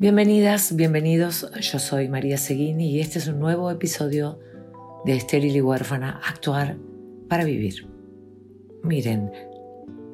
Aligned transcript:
Bienvenidas, 0.00 0.74
bienvenidos. 0.74 1.46
Yo 1.60 1.78
soy 1.78 2.08
María 2.08 2.38
Seguini 2.38 2.88
y 2.88 3.00
este 3.00 3.18
es 3.18 3.28
un 3.28 3.38
nuevo 3.38 3.70
episodio 3.70 4.40
de 5.04 5.14
Estéril 5.14 5.54
y 5.54 5.60
Huérfana, 5.60 6.22
Actuar 6.26 6.78
para 7.28 7.44
Vivir. 7.44 7.86
Miren, 8.82 9.30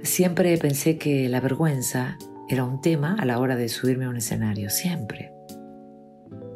siempre 0.03 0.59
pensé 0.59 0.99
que 0.99 1.29
la 1.29 1.39
vergüenza 1.39 2.19
era 2.49 2.65
un 2.65 2.81
tema 2.81 3.15
a 3.17 3.25
la 3.27 3.39
hora 3.39 3.55
de 3.55 3.69
subirme 3.69 4.07
a 4.07 4.09
un 4.09 4.17
escenario, 4.17 4.71
siempre. 4.71 5.31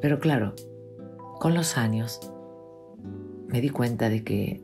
Pero 0.01 0.19
claro, 0.19 0.57
con 1.39 1.55
los 1.55 1.79
años 1.79 2.19
me 3.47 3.61
di 3.61 3.69
cuenta 3.69 4.09
de 4.09 4.25
que 4.25 4.61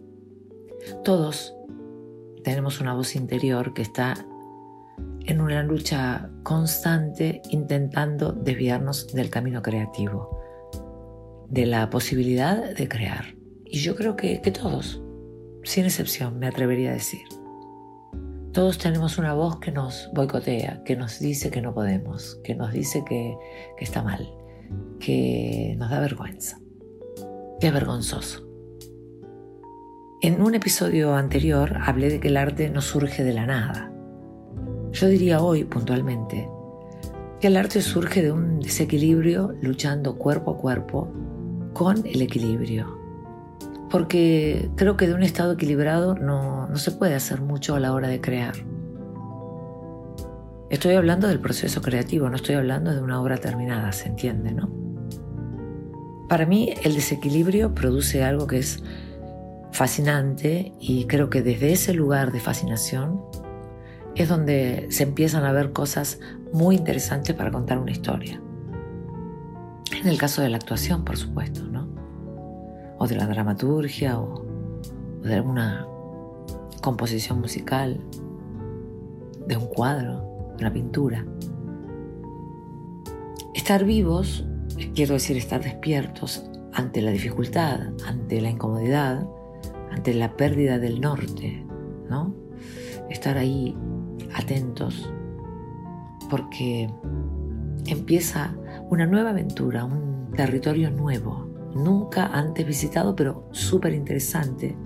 todos 1.04 1.54
tenemos 2.42 2.80
una 2.80 2.94
voz 2.94 3.14
interior 3.14 3.74
que 3.74 3.82
está 3.82 4.26
en 5.26 5.40
una 5.40 5.62
lucha 5.62 6.30
constante 6.42 7.42
intentando 7.50 8.32
desviarnos 8.32 9.12
del 9.12 9.28
camino 9.28 9.60
creativo, 9.60 10.40
de 11.48 11.66
la 11.66 11.90
posibilidad 11.90 12.74
de 12.74 12.88
crear. 12.88 13.34
Y 13.64 13.78
yo 13.78 13.96
creo 13.96 14.16
que, 14.16 14.38
todos, 14.38 15.02
sin 15.64 15.84
excepción, 15.84 16.38
me 16.38 16.46
atrevería 16.46 16.90
a 16.90 16.94
decir. 16.94 17.22
Todos 18.52 18.78
tenemos 18.78 19.18
una 19.18 19.34
voz 19.34 19.58
que 19.58 19.72
nos 19.72 20.08
boicotea, 20.14 20.82
que 20.84 20.96
nos 20.96 21.18
dice 21.18 21.50
que 21.50 21.60
no 21.60 21.74
podemos, 21.74 22.40
que 22.42 22.54
nos 22.54 22.72
dice 22.72 23.04
que, 23.04 23.36
que 23.76 23.84
está 23.84 24.02
mal, 24.02 24.32
que 25.00 25.74
nos 25.76 25.90
da 25.90 26.00
vergüenza, 26.00 26.58
que 27.60 27.66
es 27.66 27.72
vergonzoso. 27.72 28.46
En 30.22 30.40
un 30.40 30.54
episodio 30.54 31.14
anterior 31.14 31.76
hablé 31.82 32.08
de 32.08 32.20
que 32.20 32.28
el 32.28 32.38
arte 32.38 32.70
no 32.70 32.80
surge 32.80 33.22
de 33.22 33.34
la 33.34 33.44
nada, 33.44 33.92
yo 34.96 35.08
diría 35.08 35.40
hoy 35.42 35.64
puntualmente 35.64 36.48
que 37.38 37.48
el 37.48 37.56
arte 37.58 37.82
surge 37.82 38.22
de 38.22 38.32
un 38.32 38.60
desequilibrio 38.60 39.54
luchando 39.60 40.16
cuerpo 40.16 40.52
a 40.52 40.56
cuerpo 40.56 41.08
con 41.74 42.06
el 42.06 42.22
equilibrio. 42.22 42.98
Porque 43.90 44.70
creo 44.74 44.96
que 44.96 45.06
de 45.06 45.14
un 45.14 45.22
estado 45.22 45.52
equilibrado 45.52 46.14
no, 46.14 46.66
no 46.66 46.76
se 46.78 46.92
puede 46.92 47.14
hacer 47.14 47.42
mucho 47.42 47.74
a 47.74 47.80
la 47.80 47.92
hora 47.92 48.08
de 48.08 48.22
crear. 48.22 48.54
Estoy 50.70 50.94
hablando 50.94 51.28
del 51.28 51.40
proceso 51.40 51.82
creativo, 51.82 52.30
no 52.30 52.36
estoy 52.36 52.54
hablando 52.54 52.94
de 52.94 53.02
una 53.02 53.20
obra 53.20 53.36
terminada, 53.36 53.92
se 53.92 54.08
entiende, 54.08 54.52
¿no? 54.52 54.70
Para 56.28 56.46
mí 56.46 56.72
el 56.82 56.94
desequilibrio 56.94 57.74
produce 57.74 58.24
algo 58.24 58.46
que 58.46 58.58
es 58.58 58.82
fascinante 59.72 60.72
y 60.80 61.04
creo 61.04 61.28
que 61.28 61.42
desde 61.42 61.72
ese 61.72 61.92
lugar 61.92 62.32
de 62.32 62.40
fascinación 62.40 63.20
es 64.16 64.28
donde 64.30 64.86
se 64.90 65.02
empiezan 65.02 65.44
a 65.44 65.52
ver 65.52 65.72
cosas 65.72 66.20
muy 66.52 66.76
interesantes 66.76 67.36
para 67.36 67.50
contar 67.50 67.78
una 67.78 67.90
historia. 67.90 68.40
En 70.00 70.08
el 70.08 70.18
caso 70.18 70.40
de 70.40 70.48
la 70.48 70.56
actuación, 70.56 71.04
por 71.04 71.16
supuesto, 71.16 71.62
¿no? 71.64 71.88
O 72.98 73.06
de 73.06 73.14
la 73.14 73.26
dramaturgia 73.26 74.18
o, 74.18 74.46
de 75.22 75.34
alguna 75.34 75.86
composición 76.82 77.40
musical, 77.40 78.00
de 79.46 79.56
un 79.56 79.66
cuadro, 79.66 80.54
de 80.56 80.64
una 80.64 80.72
pintura. 80.72 81.26
Estar 83.54 83.84
vivos, 83.84 84.46
quiero 84.94 85.14
decir 85.14 85.36
estar 85.36 85.62
despiertos 85.62 86.48
ante 86.72 87.02
la 87.02 87.10
dificultad, 87.10 87.80
ante 88.06 88.40
la 88.40 88.50
incomodidad, 88.50 89.26
ante 89.90 90.14
la 90.14 90.36
pérdida 90.36 90.78
del 90.78 91.00
norte, 91.00 91.66
¿no? 92.08 92.34
Estar 93.10 93.36
ahí 93.36 93.76
atentos, 94.36 95.10
porque 96.30 96.90
empieza 97.86 98.54
una 98.90 99.06
nueva 99.06 99.30
aventura, 99.30 99.84
un 99.84 100.30
territorio 100.32 100.90
nuevo, 100.90 101.48
nunca 101.74 102.26
antes 102.26 102.66
visitado, 102.66 103.16
pero 103.16 103.48
súper 103.52 103.94
interesante, 103.94 104.76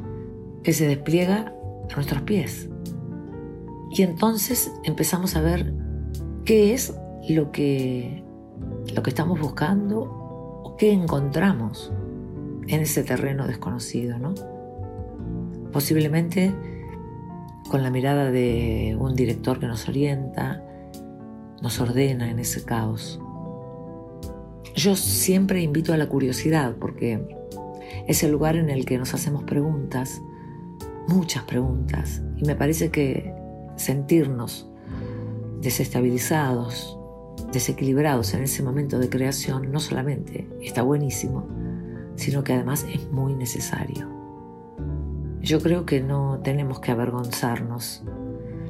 que 0.63 0.73
se 0.73 0.87
despliega 0.87 1.53
a 1.91 1.95
nuestros 1.95 2.23
pies. 2.23 2.69
Y 3.91 4.03
entonces 4.03 4.73
empezamos 4.85 5.35
a 5.37 5.41
ver 5.41 5.75
qué 6.45 6.73
es 6.73 6.95
lo 7.29 7.51
que, 7.51 8.25
lo 8.95 9.03
que 9.03 9.11
estamos 9.11 9.41
buscando 9.41 10.03
o 10.03 10.77
qué 10.77 10.93
encontramos 10.93 11.93
en 12.69 12.83
ese 12.83 13.03
terreno 13.03 13.47
desconocido, 13.47 14.19
¿no? 14.19 14.35
Posiblemente 15.73 16.55
con 17.71 17.85
la 17.85 17.91
mirada 17.91 18.33
de 18.33 18.97
un 18.99 19.15
director 19.15 19.61
que 19.61 19.69
nos 19.69 19.89
orienta, 19.89 20.63
nos 21.63 21.81
ordena 21.81 22.29
en 22.29 22.41
ese 22.41 22.65
caos. 22.65 23.21
Yo 24.75 24.97
siempre 24.97 25.63
invito 25.63 25.93
a 25.93 25.97
la 25.97 26.09
curiosidad 26.09 26.75
porque 26.81 27.25
es 28.09 28.25
el 28.25 28.33
lugar 28.33 28.57
en 28.57 28.71
el 28.71 28.85
que 28.85 28.99
nos 28.99 29.15
hacemos 29.15 29.45
preguntas, 29.45 30.21
muchas 31.07 31.45
preguntas, 31.45 32.23
y 32.37 32.45
me 32.45 32.57
parece 32.57 32.91
que 32.91 33.33
sentirnos 33.77 34.69
desestabilizados, 35.61 36.99
desequilibrados 37.53 38.35
en 38.35 38.43
ese 38.43 38.65
momento 38.65 38.99
de 38.99 39.09
creación 39.09 39.71
no 39.71 39.79
solamente 39.79 40.49
está 40.61 40.83
buenísimo, 40.83 41.47
sino 42.17 42.43
que 42.43 42.53
además 42.53 42.85
es 42.93 43.09
muy 43.13 43.35
necesario. 43.35 44.20
Yo 45.41 45.61
creo 45.61 45.87
que 45.87 46.03
no 46.03 46.41
tenemos 46.45 46.81
que 46.81 46.93
avergonzarnos. 46.93 48.03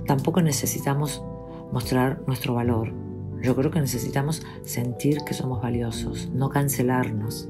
Tampoco 0.06 0.40
necesitamos 0.40 1.22
mostrar 1.72 2.22
nuestro 2.26 2.54
valor. 2.54 2.92
Yo 3.42 3.56
creo 3.56 3.70
que 3.70 3.80
necesitamos 3.80 4.46
sentir 4.62 5.18
que 5.24 5.34
somos 5.34 5.60
valiosos, 5.60 6.30
no 6.32 6.48
cancelarnos. 6.48 7.48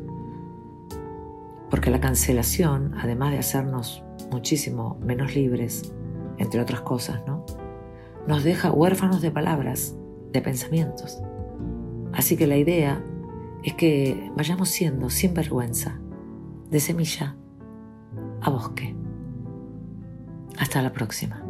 Porque 1.69 1.91
la 1.91 2.01
cancelación, 2.01 2.95
además 2.97 3.33
de 3.33 3.39
hacernos 3.39 4.03
muchísimo 4.31 4.99
menos 5.03 5.35
libres, 5.35 5.93
entre 6.39 6.61
otras 6.61 6.81
cosas, 6.81 7.23
¿no? 7.27 7.45
Nos 8.27 8.43
deja 8.43 8.73
huérfanos 8.73 9.21
de 9.21 9.31
palabras, 9.31 9.97
de 10.33 10.41
pensamientos. 10.41 11.21
Así 12.13 12.37
que 12.37 12.47
la 12.47 12.57
idea 12.57 13.05
es 13.63 13.75
que 13.75 14.31
vayamos 14.35 14.71
siendo 14.71 15.11
sin 15.11 15.35
vergüenza, 15.35 16.01
de 16.71 16.81
semilla 16.81 17.37
a 18.41 18.51
bosque. 18.51 18.97
Hasta 20.61 20.83
la 20.83 20.93
próxima. 20.93 21.50